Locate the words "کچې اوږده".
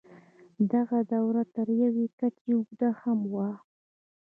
2.19-2.89